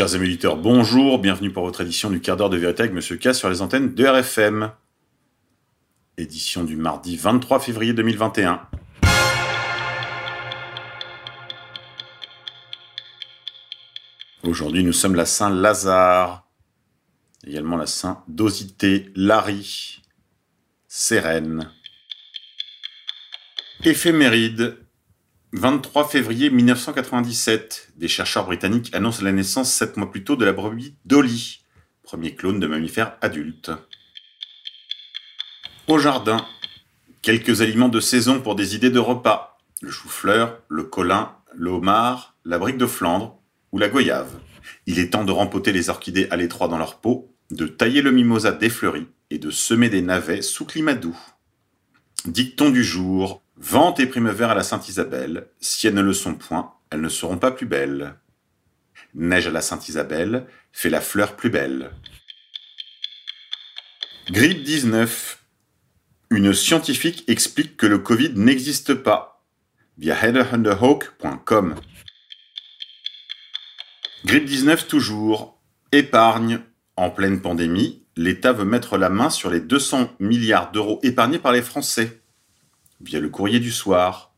[0.00, 3.34] Chers amis bonjour, bienvenue pour votre édition du quart d'heure de vérité avec Monsieur K
[3.34, 4.72] sur les antennes de RFM.
[6.16, 8.66] Édition du mardi 23 février 2021.
[14.42, 16.48] Aujourd'hui, nous sommes la Saint-Lazare,
[17.46, 20.00] également la Saint-Dosité, Larry,
[20.88, 21.70] Sérène.
[23.84, 24.78] Éphéméride,
[25.52, 30.52] 23 février 1997, des chercheurs britanniques annoncent la naissance sept mois plus tôt de la
[30.52, 31.64] brebis Dolly,
[32.04, 33.72] premier clone de mammifère adulte.
[35.88, 36.46] Au jardin,
[37.20, 39.58] quelques aliments de saison pour des idées de repas.
[39.82, 43.36] Le chou-fleur, le colin, le homard, la brique de Flandre
[43.72, 44.38] ou la goyave.
[44.86, 48.12] Il est temps de rempoter les orchidées à l'étroit dans leur peau, de tailler le
[48.12, 51.18] mimosa défleuri et de semer des navets sous climat doux.
[52.24, 56.72] Dicton du jour, Vente et primevère à la Sainte-Isabelle, si elles ne le sont point,
[56.90, 58.14] elles ne seront pas plus belles.
[59.14, 61.90] Neige à la Sainte-Isabelle, fait la fleur plus belle.
[64.30, 65.44] Grippe 19.
[66.30, 69.44] Une scientifique explique que le Covid n'existe pas
[69.98, 71.74] via heatherhunderhawk.com.
[74.24, 75.60] Grippe 19 toujours.
[75.92, 76.60] Épargne.
[76.96, 81.52] En pleine pandémie, l'État veut mettre la main sur les 200 milliards d'euros épargnés par
[81.52, 82.19] les Français
[83.00, 84.34] via le courrier du soir.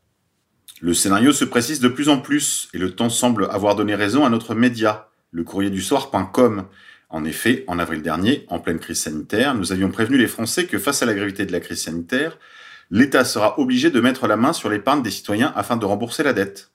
[0.81, 4.25] Le scénario se précise de plus en plus et le temps semble avoir donné raison
[4.25, 6.67] à notre média, le courrier du soir.com.
[7.09, 10.79] En effet, en avril dernier, en pleine crise sanitaire, nous avions prévenu les Français que
[10.79, 12.37] face à la gravité de la crise sanitaire,
[12.89, 16.33] l'État sera obligé de mettre la main sur l'épargne des citoyens afin de rembourser la
[16.33, 16.71] dette.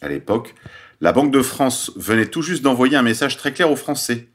[0.00, 0.54] À l'époque,
[1.00, 4.28] la Banque de France venait tout juste d'envoyer un message très clair aux Français.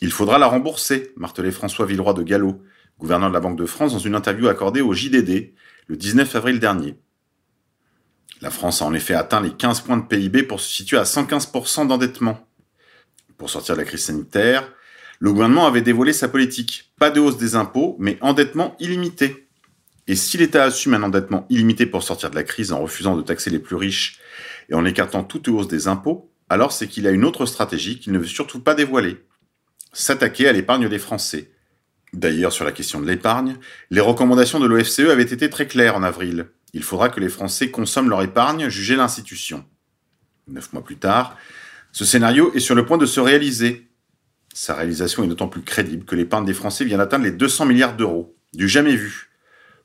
[0.00, 2.62] Il faudra la rembourser, martelait François Villeroy de Gallo,
[2.98, 5.54] gouverneur de la Banque de France, dans une interview accordée au JDD
[5.86, 6.96] le 19 avril dernier.
[8.40, 11.04] La France a en effet atteint les 15 points de PIB pour se situer à
[11.04, 12.46] 115% d'endettement.
[13.38, 14.70] Pour sortir de la crise sanitaire,
[15.18, 16.92] le gouvernement avait dévoilé sa politique.
[16.98, 19.48] Pas de hausse des impôts, mais endettement illimité.
[20.06, 23.22] Et si l'État assume un endettement illimité pour sortir de la crise en refusant de
[23.22, 24.18] taxer les plus riches
[24.68, 28.12] et en écartant toute hausse des impôts, alors c'est qu'il a une autre stratégie qu'il
[28.12, 29.24] ne veut surtout pas dévoiler.
[29.92, 31.53] S'attaquer à l'épargne des Français,
[32.14, 33.56] D'ailleurs, sur la question de l'épargne,
[33.90, 36.46] les recommandations de l'OFCE avaient été très claires en avril.
[36.72, 39.64] Il faudra que les Français consomment leur épargne, juger l'institution.
[40.46, 41.36] Neuf mois plus tard,
[41.90, 43.88] ce scénario est sur le point de se réaliser.
[44.52, 47.96] Sa réalisation est d'autant plus crédible que l'épargne des Français vient d'atteindre les 200 milliards
[47.96, 49.30] d'euros, du jamais vu.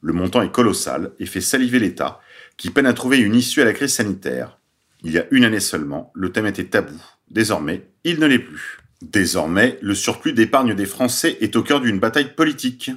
[0.02, 2.20] Le montant est colossal et fait saliver l'État,
[2.58, 4.60] qui peine à trouver une issue à la crise sanitaire.
[5.02, 7.02] Il y a une année seulement, le thème était tabou.
[7.32, 8.79] Désormais, il ne l'est plus.
[9.02, 12.92] Désormais, le surplus d'épargne des Français est au cœur d'une bataille politique.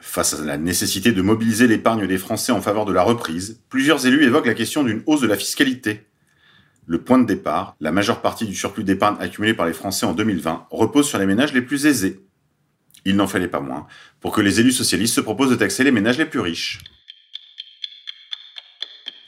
[0.00, 4.04] Face à la nécessité de mobiliser l'épargne des Français en faveur de la reprise, plusieurs
[4.06, 6.06] élus évoquent la question d'une hausse de la fiscalité.
[6.86, 10.12] Le point de départ, la majeure partie du surplus d'épargne accumulé par les Français en
[10.12, 12.20] 2020, repose sur les ménages les plus aisés.
[13.04, 13.86] Il n'en fallait pas moins
[14.20, 16.80] pour que les élus socialistes se proposent de taxer les ménages les plus riches.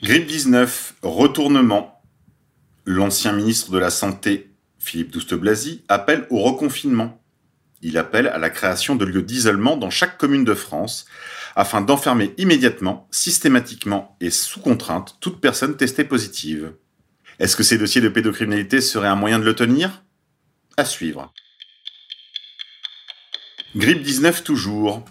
[0.03, 2.01] Grippe 19, retournement.
[2.85, 4.51] L'ancien ministre de la Santé
[4.87, 7.21] Philippe Douste-Blazy appelle au reconfinement.
[7.81, 11.05] Il appelle à la création de lieux d'isolement dans chaque commune de France
[11.57, 16.73] afin d'enfermer immédiatement, systématiquement et sous contrainte toute personne testée positive.
[17.39, 20.03] Est-ce que ces dossiers de pédocriminalité seraient un moyen de le tenir?
[20.77, 21.33] À suivre.
[23.75, 25.03] Grippe 19 toujours.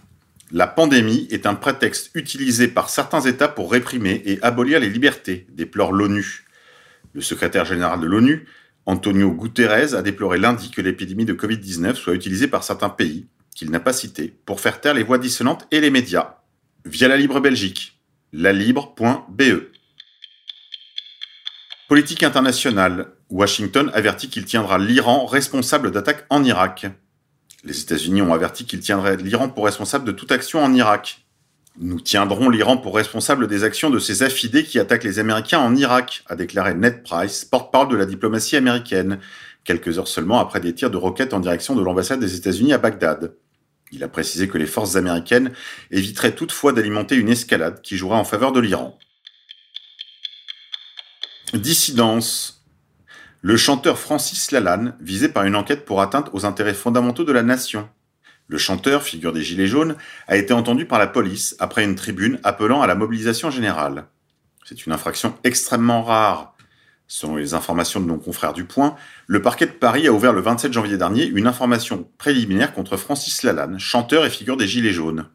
[0.53, 5.47] La pandémie est un prétexte utilisé par certains États pour réprimer et abolir les libertés,
[5.51, 6.47] déplore l'ONU.
[7.13, 8.47] Le secrétaire général de l'ONU
[8.87, 13.71] Antonio Guterres a déploré lundi que l'épidémie de Covid-19 soit utilisée par certains pays, qu'il
[13.71, 16.37] n'a pas cités, pour faire taire les voix dissonantes et les médias,
[16.85, 18.01] via la Libre Belgique,
[18.33, 19.71] lalibre.be.
[21.89, 23.13] Politique internationale.
[23.29, 26.87] Washington avertit qu'il tiendra l'Iran responsable d'attaques en Irak.
[27.65, 31.26] Les États-Unis ont averti qu'ils tiendraient l'Iran pour responsable de toute action en Irak.
[31.79, 35.77] Nous tiendrons l'Iran pour responsable des actions de ces affidés qui attaquent les Américains en
[35.77, 39.19] Irak, a déclaré Ned Price, porte-parole de la diplomatie américaine,
[39.63, 42.79] quelques heures seulement après des tirs de roquettes en direction de l'ambassade des États-Unis à
[42.79, 43.37] Bagdad.
[43.93, 45.53] Il a précisé que les forces américaines
[45.91, 48.99] éviteraient toutefois d'alimenter une escalade qui jouera en faveur de l'Iran.
[51.53, 52.65] Dissidence.
[53.43, 57.43] Le chanteur Francis Lalanne, visé par une enquête pour atteinte aux intérêts fondamentaux de la
[57.43, 57.89] nation.
[58.49, 59.97] Le chanteur, figure des Gilets jaunes,
[60.29, 64.07] a été entendu par la police après une tribune appelant à la mobilisation générale.
[64.65, 66.55] C'est une infraction extrêmement rare.
[67.09, 68.97] Selon les informations de nos confrères du Point,
[69.27, 73.43] le parquet de Paris a ouvert le 27 janvier dernier une information préliminaire contre Francis
[73.43, 75.29] Lalanne, chanteur et figure des Gilets jaunes.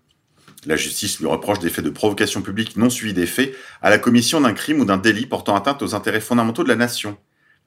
[0.65, 3.97] La justice lui reproche des faits de provocation publique non suivis des faits à la
[3.97, 7.17] commission d'un crime ou d'un délit portant atteinte aux intérêts fondamentaux de la nation.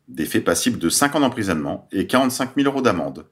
[0.06, 3.26] des faits passibles de 5 ans d'emprisonnement et 45 000 euros d'amende.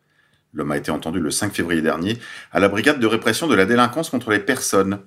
[0.54, 2.18] L'homme a été entendu le 5 février dernier
[2.50, 5.00] à la brigade de répression de la délinquance contre les personnes,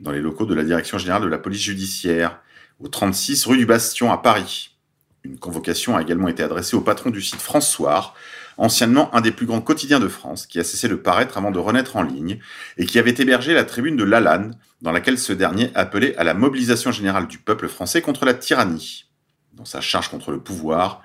[0.00, 2.40] dans les locaux de la Direction générale de la police judiciaire,
[2.78, 4.76] au 36 rue du Bastion à Paris.
[5.24, 8.14] Une convocation a également été adressée au patron du site François,
[8.56, 11.58] anciennement un des plus grands quotidiens de France, qui a cessé de paraître avant de
[11.58, 12.38] renaître en ligne,
[12.76, 16.34] et qui avait hébergé la tribune de Lalanne, dans laquelle ce dernier appelait à la
[16.34, 19.06] mobilisation générale du peuple français contre la tyrannie.
[19.54, 21.02] Dans sa charge contre le pouvoir,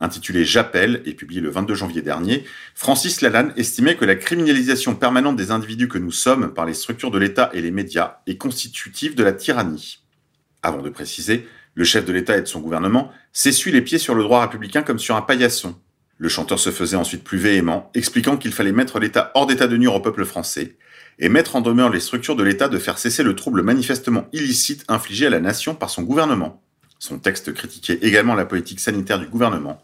[0.00, 2.44] intitulée J'appelle et publiée le 22 janvier dernier,
[2.74, 7.10] Francis Lalanne estimait que la criminalisation permanente des individus que nous sommes par les structures
[7.10, 10.00] de l'État et les médias est constitutive de la tyrannie.
[10.62, 14.14] Avant de préciser, le chef de l'État et de son gouvernement s'essuie les pieds sur
[14.14, 15.76] le droit républicain comme sur un paillasson.
[16.18, 19.76] Le chanteur se faisait ensuite plus véhément, expliquant qu'il fallait mettre l'État hors d'état de
[19.76, 20.76] nuire au peuple français,
[21.18, 24.84] et mettre en demeure les structures de l'État de faire cesser le trouble manifestement illicite
[24.88, 26.62] infligé à la nation par son gouvernement.
[27.06, 29.80] Son texte critiquait également la politique sanitaire du gouvernement,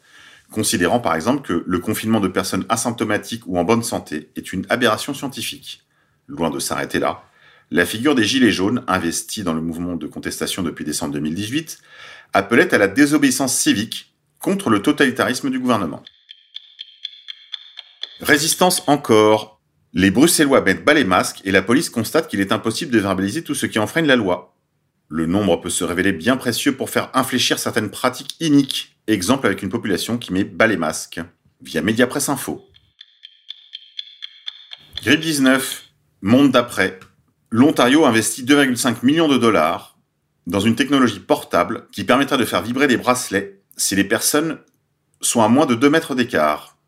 [0.51, 4.67] considérant par exemple que le confinement de personnes asymptomatiques ou en bonne santé est une
[4.71, 5.83] aberration scientifique.
[6.27, 7.23] Loin de s'arrêter là,
[7.71, 11.79] la figure des Gilets jaunes, investis dans le mouvement de contestation depuis décembre 2018,
[12.33, 16.03] appelait à la désobéissance civique contre le totalitarisme du gouvernement.
[18.21, 19.61] Résistance encore.
[19.95, 23.45] Les Bruxellois mettent bas les masques et la police constate qu'il est impossible de verbaliser
[23.45, 24.52] tout ce qui enfreigne la loi.
[25.15, 29.63] Le nombre peut se révéler bien précieux pour faire infléchir certaines pratiques iniques, exemple avec
[29.63, 31.21] une population qui met bas les masques,
[31.61, 32.67] via Mediapresse Info.
[35.03, 35.85] Grippe 19,
[36.23, 36.99] monde d'après.
[37.51, 39.99] L'Ontario investit 2,5 millions de dollars
[40.47, 44.61] dans une technologie portable qui permettra de faire vibrer des bracelets si les personnes
[45.21, 46.79] sont à moins de 2 mètres d'écart.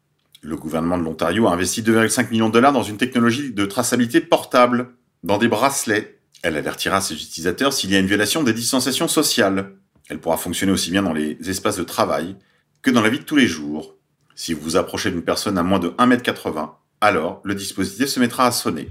[0.41, 4.23] Le gouvernement de l'Ontario a investi 2,5 millions de dollars dans une technologie de traçabilité
[4.23, 4.94] portable,
[5.25, 6.13] dans des bracelets
[6.44, 9.73] elle avertira ses utilisateurs s'il y a une violation des distanciations sociales.
[10.11, 12.37] Elle pourra fonctionner aussi bien dans les espaces de travail
[12.82, 13.96] que dans la vie de tous les jours.
[14.35, 18.46] Si vous vous approchez d'une personne à moins de 1m80, alors le dispositif se mettra
[18.46, 18.91] à sonner.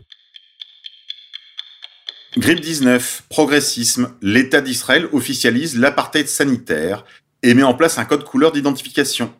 [2.37, 7.05] Grippe 19, progressisme, l'État d'Israël officialise l'apartheid sanitaire
[7.43, 9.31] et met en place un code couleur d'identification.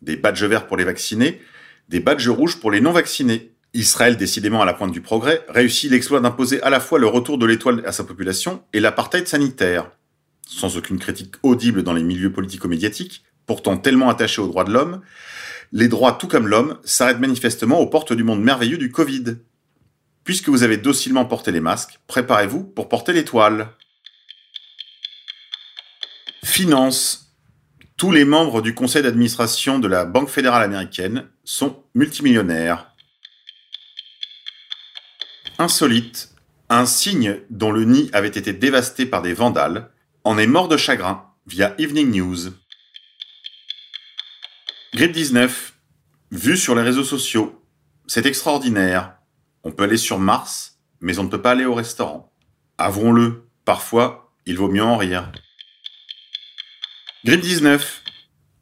[0.00, 1.42] Des badges verts pour les vaccinés,
[1.90, 3.52] des badges rouges pour les non vaccinés.
[3.74, 7.38] Israël, décidément à la pointe du progrès, réussit l'exploit d'imposer à la fois le retour
[7.38, 9.90] de l'étoile à sa population et l'apartheid sanitaire.
[10.46, 15.00] Sans aucune critique audible dans les milieux politico-médiatiques, pourtant tellement attachés aux droits de l'homme,
[15.72, 19.36] les droits tout comme l'homme s'arrêtent manifestement aux portes du monde merveilleux du Covid.
[20.24, 23.70] Puisque vous avez docilement porté les masques, préparez-vous pour porter l'étoile.
[26.44, 27.34] Finance.
[27.96, 32.91] Tous les membres du conseil d'administration de la Banque fédérale américaine sont multimillionnaires.
[35.62, 36.34] Insolite,
[36.70, 39.92] un cygne dont le nid avait été dévasté par des vandales
[40.24, 42.50] en est mort de chagrin via Evening News.
[44.92, 45.74] Grippe 19,
[46.32, 47.64] vu sur les réseaux sociaux.
[48.08, 49.18] C'est extraordinaire.
[49.62, 52.32] On peut aller sur Mars, mais on ne peut pas aller au restaurant.
[52.76, 55.30] Avouons-le, parfois, il vaut mieux en rire.
[57.24, 58.02] Grippe 19,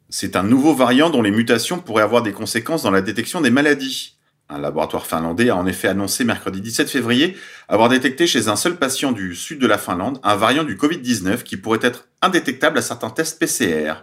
[0.09, 3.49] c'est un nouveau variant dont les mutations pourraient avoir des conséquences dans la détection des
[3.49, 4.19] maladies.
[4.53, 7.37] Un laboratoire finlandais a en effet annoncé mercredi 17 février
[7.69, 11.43] avoir détecté chez un seul patient du sud de la Finlande un variant du Covid-19
[11.43, 13.93] qui pourrait être indétectable à certains tests PCR.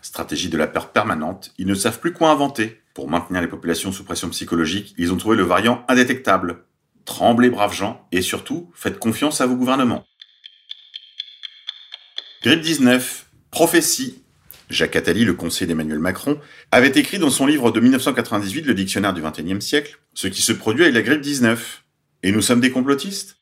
[0.00, 2.80] Stratégie de la peur permanente, ils ne savent plus quoi inventer.
[2.94, 6.64] Pour maintenir les populations sous pression psychologique, ils ont trouvé le variant indétectable.
[7.04, 10.06] Tremblez braves gens et surtout, faites confiance à vos gouvernements.
[12.42, 14.22] Grippe 19, prophétie,
[14.70, 19.12] Jacques Attali, le conseiller d'Emmanuel Macron, avait écrit dans son livre de 1998, le dictionnaire
[19.12, 21.84] du XXIe siècle, ce qui se produit avec la grippe 19.
[22.22, 23.36] Et nous sommes des complotistes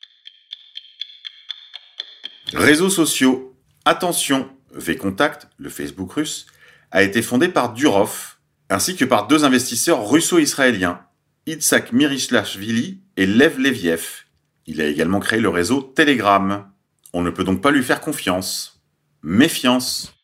[2.55, 3.55] Réseaux sociaux.
[3.85, 6.47] Attention, V-Contact, le Facebook russe,
[6.91, 8.39] a été fondé par Durov,
[8.71, 11.03] ainsi que par deux investisseurs russo-israéliens,
[11.47, 14.25] Itzhak Mirishlashvili et Lev Leviev.
[14.67, 16.71] Il a également créé le réseau Telegram.
[17.13, 18.83] On ne peut donc pas lui faire confiance.
[19.23, 20.18] Méfiance.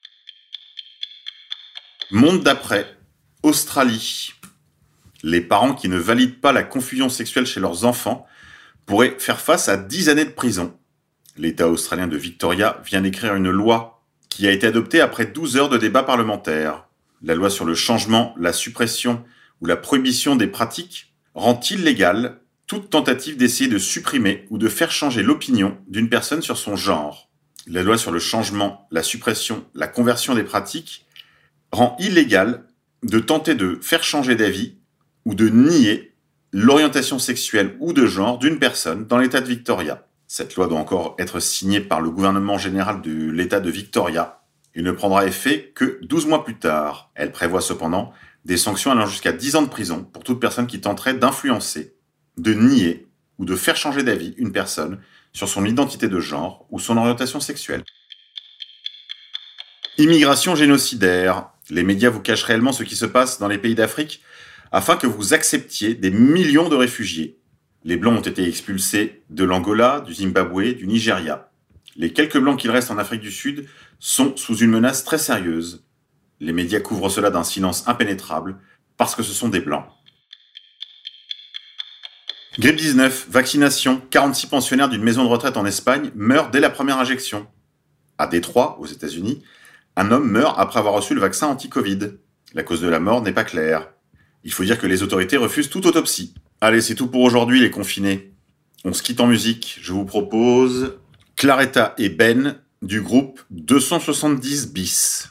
[2.15, 2.87] Monde d'après,
[3.43, 4.35] Australie.
[5.25, 8.25] Les parents qui ne valident pas la confusion sexuelle chez leurs enfants
[8.87, 10.79] pourraient faire face à 10 années de prison.
[11.37, 15.69] L'État australien de Victoria vient d'écrire une loi qui a été adoptée après 12 heures
[15.69, 16.87] de débat parlementaire.
[17.21, 19.25] La loi sur le changement, la suppression
[19.61, 24.93] ou la prohibition des pratiques rend illégale toute tentative d'essayer de supprimer ou de faire
[24.93, 27.29] changer l'opinion d'une personne sur son genre.
[27.67, 31.04] La loi sur le changement, la suppression, la conversion des pratiques
[31.75, 32.65] rend illégal
[33.03, 34.79] de tenter de faire changer d'avis
[35.25, 36.15] ou de nier
[36.53, 40.07] l'orientation sexuelle ou de genre d'une personne dans l'État de Victoria.
[40.27, 44.41] Cette loi doit encore être signée par le gouvernement général de l'État de Victoria
[44.75, 47.11] Il ne prendra effet que 12 mois plus tard.
[47.15, 48.13] Elle prévoit cependant
[48.45, 51.95] des sanctions allant jusqu'à 10 ans de prison pour toute personne qui tenterait d'influencer,
[52.37, 53.07] de nier
[53.39, 55.01] ou de faire changer d'avis une personne
[55.33, 57.85] sur son identité de genre ou son orientation sexuelle.
[59.99, 61.51] Immigration génocidaire.
[61.71, 64.23] Les médias vous cachent réellement ce qui se passe dans les pays d'Afrique
[64.73, 67.39] afin que vous acceptiez des millions de réfugiés.
[67.85, 71.51] Les Blancs ont été expulsés de l'Angola, du Zimbabwe, du Nigeria.
[71.97, 73.67] Les quelques Blancs qu'il reste en Afrique du Sud
[73.99, 75.85] sont sous une menace très sérieuse.
[76.41, 78.59] Les médias couvrent cela d'un silence impénétrable
[78.97, 79.87] parce que ce sont des Blancs.
[82.59, 84.01] Grippe 19, vaccination.
[84.11, 87.47] 46 pensionnaires d'une maison de retraite en Espagne meurent dès la première injection.
[88.19, 89.43] À Détroit, aux États-Unis,
[89.97, 92.15] un homme meurt après avoir reçu le vaccin anti-Covid.
[92.55, 93.89] La cause de la mort n'est pas claire.
[94.45, 96.35] Il faut dire que les autorités refusent toute autopsie.
[96.61, 98.33] Allez, c'est tout pour aujourd'hui les confinés.
[98.85, 99.79] On se quitte en musique.
[99.81, 100.99] Je vous propose
[101.37, 105.29] Claretta et Ben du groupe 270 bis.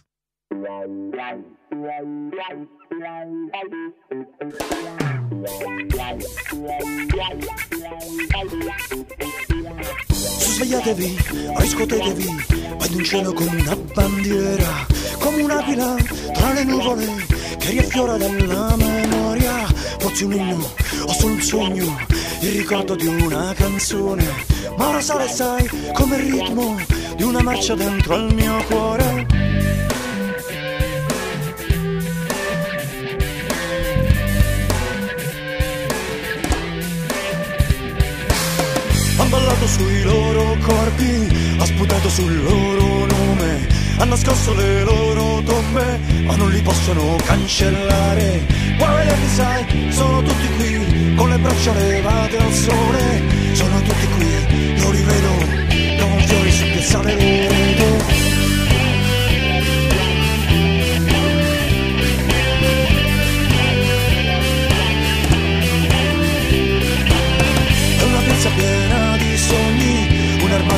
[10.23, 11.17] Svegliatevi,
[11.57, 12.45] riscuotetevi,
[12.77, 14.87] vai in cielo come una bandiera,
[15.19, 15.95] come un'aquila
[16.33, 17.25] tra le nuvole
[17.59, 19.67] che riaffiora dalla memoria,
[19.99, 20.73] forse un inno
[21.05, 21.97] o solo un sogno,
[22.39, 24.25] il ricordo di una canzone,
[24.77, 26.79] ma ora sale sai come il ritmo
[27.17, 29.72] di una marcia dentro al mio cuore.
[40.93, 46.61] Loro corpi, ha sputato sul loro nome, hanno nascosto le loro tombe, ma non li
[46.61, 48.45] possono cancellare.
[48.77, 53.23] Puoi vederli, sai, sono tutti qui, con le braccia levate al sole,
[53.53, 55.29] sono tutti qui, io li vedo,
[55.99, 58.22] con fiori su piazzale Loreto.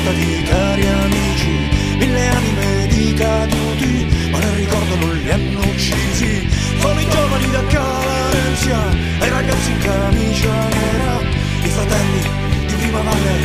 [0.06, 1.50] Un'armata di cari amici,
[1.98, 6.48] mille anime di caduti, ma nel ricordo non li hanno uccisi.
[6.80, 8.80] Sono i giovani da Calensia,
[9.20, 11.20] e i ragazzi in camicia nera,
[11.64, 12.22] i fratelli
[12.68, 13.38] di Prima Valle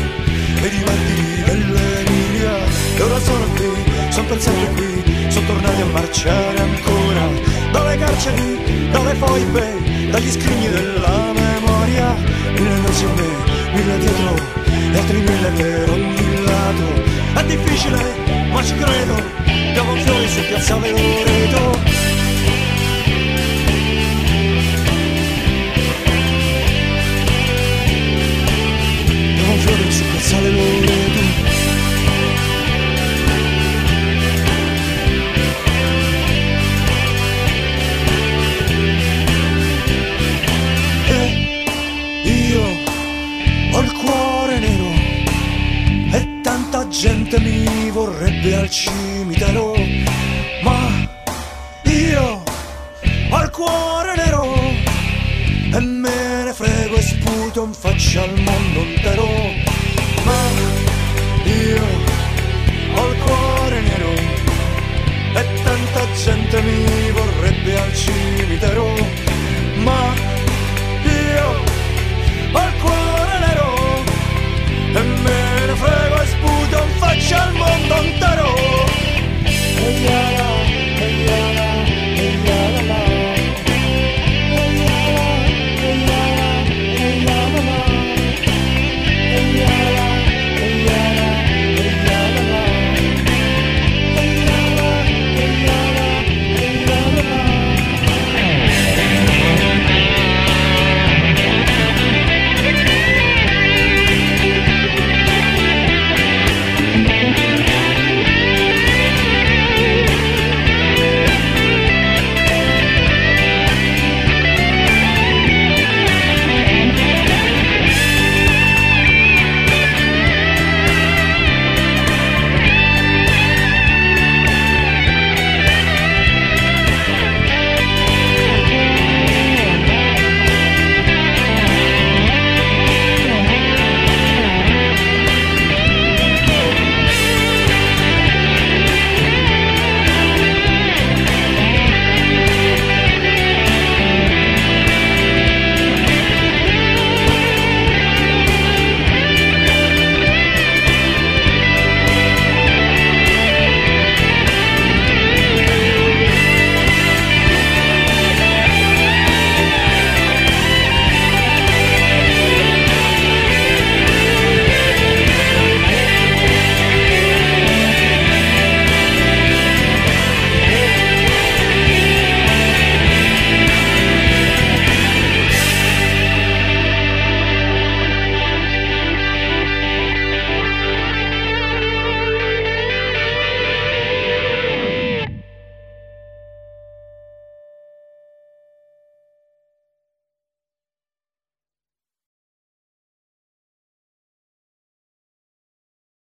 [0.63, 2.57] e di Martini dell'Emilia.
[2.97, 3.71] E ora sono qui,
[4.11, 4.39] sono per
[4.75, 7.29] qui, sono tornati a marciare ancora,
[7.73, 12.15] dalle carceri, dalle foibe, dagli scrigni della memoria,
[12.53, 16.89] mille me, mille dietro, e altri mille per ogni lato.
[17.35, 17.99] È difficile,
[18.53, 19.15] ma ci credo,
[19.73, 21.79] piavo fiori su piazza Veloreto.
[29.35, 31.00] Piavo fiori su piazza Veloreto.
[47.31, 49.73] gente mi vorrebbe al cimitero,
[50.63, 51.09] ma
[51.85, 52.43] io
[53.31, 54.53] ho il cuore nero
[55.73, 59.29] e me ne frego e sputo in faccia al mondo intero,
[60.25, 60.41] ma
[61.45, 61.85] io
[62.95, 64.13] ho il cuore nero
[65.35, 68.95] e tanta gente mi vorrebbe al cimitero,
[69.77, 70.15] ma
[71.05, 71.65] io
[72.53, 73.00] ho il cuore